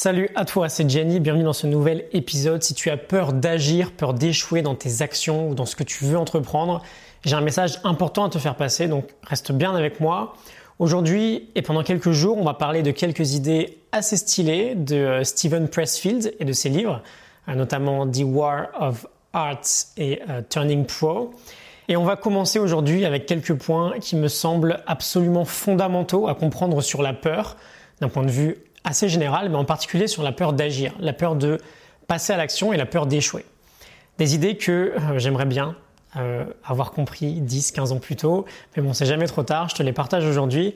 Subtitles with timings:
[0.00, 2.62] Salut à toi, c'est Jenny, bienvenue dans ce nouvel épisode.
[2.62, 6.04] Si tu as peur d'agir, peur d'échouer dans tes actions ou dans ce que tu
[6.04, 6.84] veux entreprendre,
[7.24, 10.34] j'ai un message important à te faire passer, donc reste bien avec moi.
[10.78, 15.24] Aujourd'hui et pendant quelques jours, on va parler de quelques idées assez stylées de euh,
[15.24, 17.02] Stephen Pressfield et de ses livres,
[17.48, 21.32] euh, notamment The War of Arts et euh, Turning Pro.
[21.88, 26.82] Et on va commencer aujourd'hui avec quelques points qui me semblent absolument fondamentaux à comprendre
[26.82, 27.56] sur la peur,
[28.00, 28.58] d'un point de vue
[28.88, 31.58] assez général, mais en particulier sur la peur d'agir, la peur de
[32.06, 33.44] passer à l'action et la peur d'échouer.
[34.18, 35.76] Des idées que j'aimerais bien
[36.16, 38.46] euh, avoir compris 10, 15 ans plus tôt.
[38.74, 40.74] Mais bon, c'est jamais trop tard, je te les partage aujourd'hui.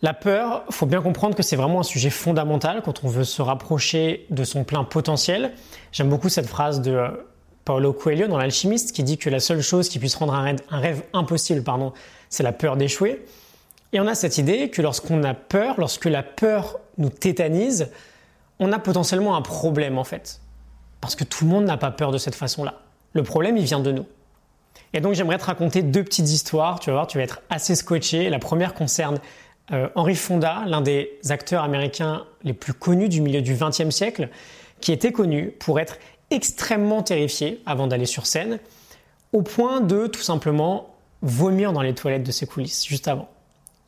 [0.00, 3.42] La peur, faut bien comprendre que c'est vraiment un sujet fondamental quand on veut se
[3.42, 5.52] rapprocher de son plein potentiel.
[5.92, 7.08] J'aime beaucoup cette phrase de euh,
[7.66, 10.58] Paolo Coelho dans L'Alchimiste qui dit que la seule chose qui puisse rendre un rêve,
[10.70, 11.92] un rêve impossible, pardon,
[12.30, 13.22] c'est la peur d'échouer.
[13.92, 17.90] Et on a cette idée que lorsqu'on a peur, lorsque la peur nous tétanise,
[18.58, 20.40] on a potentiellement un problème en fait.
[21.00, 22.80] Parce que tout le monde n'a pas peur de cette façon-là.
[23.12, 24.06] Le problème, il vient de nous.
[24.94, 27.74] Et donc j'aimerais te raconter deux petites histoires, tu vas voir, tu vas être assez
[27.74, 28.30] scotché.
[28.30, 29.18] La première concerne
[29.72, 34.28] euh, Henry Fonda, l'un des acteurs américains les plus connus du milieu du XXe siècle,
[34.80, 35.96] qui était connu pour être
[36.30, 38.58] extrêmement terrifié avant d'aller sur scène,
[39.32, 43.28] au point de tout simplement vomir dans les toilettes de ses coulisses juste avant.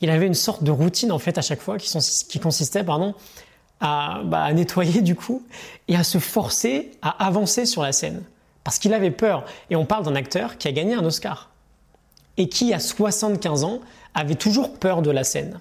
[0.00, 3.14] Il avait une sorte de routine en fait à chaque fois qui, consistait pardon,
[3.81, 5.42] à, bah, à nettoyer du coup
[5.89, 8.22] et à se forcer à avancer sur la scène
[8.65, 9.45] parce qu'il avait peur.
[9.70, 11.50] Et on parle d'un acteur qui a gagné un Oscar
[12.37, 13.81] et qui, à 75 ans,
[14.15, 15.61] avait toujours peur de la scène.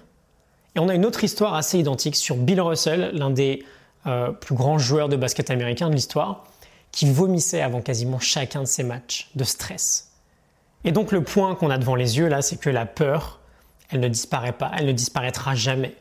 [0.74, 3.64] Et on a une autre histoire assez identique sur Bill Russell, l'un des
[4.06, 6.44] euh, plus grands joueurs de basket américain de l'histoire,
[6.90, 10.10] qui vomissait avant quasiment chacun de ses matchs de stress.
[10.84, 13.40] Et donc le point qu'on a devant les yeux là, c'est que la peur,
[13.90, 15.94] elle ne disparaît pas, elle ne disparaîtra jamais.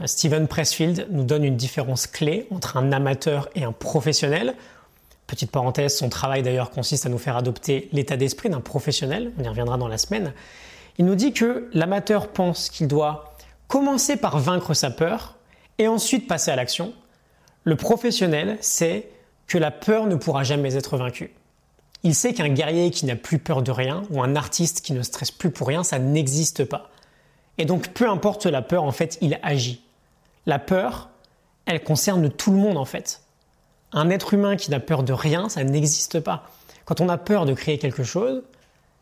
[0.00, 4.54] Euh, Steven Pressfield nous donne une différence clé entre un amateur et un professionnel.
[5.26, 9.44] Petite parenthèse, son travail d'ailleurs consiste à nous faire adopter l'état d'esprit d'un professionnel, on
[9.44, 10.32] y reviendra dans la semaine.
[10.98, 13.36] Il nous dit que l'amateur pense qu'il doit
[13.68, 15.36] commencer par vaincre sa peur
[15.78, 16.92] et ensuite passer à l'action.
[17.64, 19.10] Le professionnel sait
[19.46, 21.30] que la peur ne pourra jamais être vaincue.
[22.02, 25.02] Il sait qu'un guerrier qui n'a plus peur de rien ou un artiste qui ne
[25.02, 26.90] stresse plus pour rien, ça n'existe pas.
[27.58, 29.82] Et donc peu importe la peur, en fait, il agit.
[30.46, 31.10] La peur,
[31.66, 33.22] elle concerne tout le monde en fait.
[33.92, 36.44] Un être humain qui n'a peur de rien, ça n'existe pas.
[36.84, 38.42] Quand on a peur de créer quelque chose,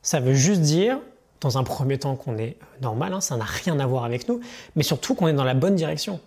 [0.03, 0.99] ça veut juste dire,
[1.41, 4.41] dans un premier temps, qu'on est normal, hein, ça n'a rien à voir avec nous,
[4.75, 6.21] mais surtout qu'on est dans la bonne direction.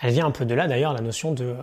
[0.00, 1.56] Elle vient un peu de là d'ailleurs, la notion de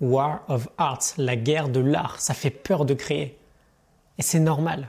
[0.00, 2.20] War of Art, la guerre de l'art.
[2.20, 3.36] Ça fait peur de créer.
[4.18, 4.88] Et c'est normal.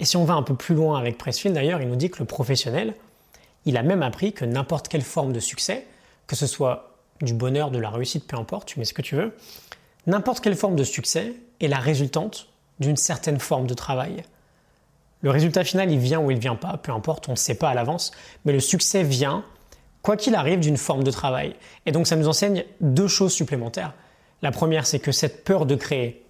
[0.00, 2.18] Et si on va un peu plus loin avec Pressfield d'ailleurs, il nous dit que
[2.20, 2.94] le professionnel,
[3.64, 5.86] il a même appris que n'importe quelle forme de succès,
[6.26, 9.16] que ce soit du bonheur, de la réussite, peu importe, tu mets ce que tu
[9.16, 9.34] veux,
[10.06, 12.48] n'importe quelle forme de succès est la résultante
[12.78, 14.22] d'une certaine forme de travail.
[15.22, 17.70] Le résultat final, il vient ou il vient pas, peu importe, on ne sait pas
[17.70, 18.12] à l'avance,
[18.44, 19.44] mais le succès vient,
[20.02, 21.56] quoi qu'il arrive, d'une forme de travail.
[21.86, 23.94] Et donc ça nous enseigne deux choses supplémentaires.
[24.42, 26.24] La première, c'est que cette peur de créer,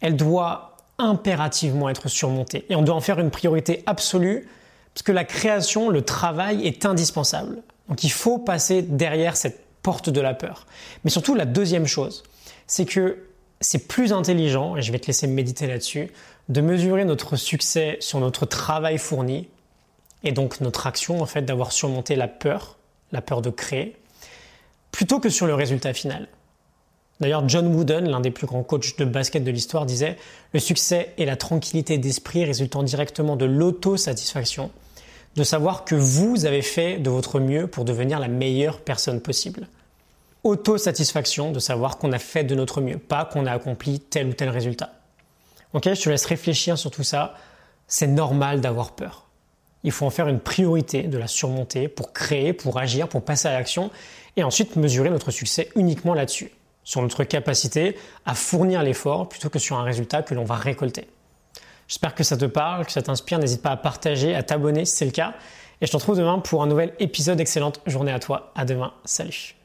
[0.00, 2.66] elle doit impérativement être surmontée.
[2.68, 4.48] Et on doit en faire une priorité absolue,
[4.94, 7.62] parce que la création, le travail est indispensable.
[7.88, 10.66] Donc il faut passer derrière cette porte de la peur.
[11.04, 12.24] Mais surtout, la deuxième chose,
[12.66, 13.24] c'est que
[13.60, 16.10] c'est plus intelligent, et je vais te laisser méditer là-dessus,
[16.48, 19.48] de mesurer notre succès sur notre travail fourni,
[20.24, 22.76] et donc notre action, en fait, d'avoir surmonté la peur,
[23.12, 23.96] la peur de créer,
[24.90, 26.28] plutôt que sur le résultat final.
[27.20, 30.16] D'ailleurs, John Wooden, l'un des plus grands coachs de basket de l'histoire, disait
[30.52, 34.70] Le succès est la tranquillité d'esprit résultant directement de l'autosatisfaction,
[35.34, 39.68] de savoir que vous avez fait de votre mieux pour devenir la meilleure personne possible.
[40.44, 44.32] Autosatisfaction de savoir qu'on a fait de notre mieux, pas qu'on a accompli tel ou
[44.32, 44.92] tel résultat.
[45.72, 47.34] Ok, je te laisse réfléchir sur tout ça.
[47.88, 49.26] C'est normal d'avoir peur.
[49.84, 53.48] Il faut en faire une priorité, de la surmonter pour créer, pour agir, pour passer
[53.48, 53.90] à l'action
[54.36, 56.50] et ensuite mesurer notre succès uniquement là-dessus,
[56.88, 61.06] sur notre capacité à fournir l'effort plutôt que sur un résultat que l'on va récolter.
[61.86, 63.38] J'espère que ça te parle, que ça t'inspire.
[63.38, 65.34] N'hésite pas à partager, à t'abonner si c'est le cas.
[65.82, 67.40] Et je te retrouve demain pour un nouvel épisode.
[67.40, 68.52] Excellente journée à toi.
[68.54, 68.94] À demain.
[69.04, 69.57] Salut.